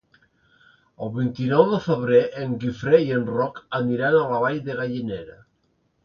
El 1.07 1.11
vint-i-nou 1.17 1.65
de 1.73 1.81
febrer 1.83 2.21
en 2.43 2.55
Guifré 2.63 3.01
i 3.09 3.13
en 3.17 3.27
Roc 3.33 3.59
aniran 3.81 4.17
a 4.21 4.23
la 4.31 4.39
Vall 4.45 4.57
de 4.71 4.79
Gallinera. 4.81 5.37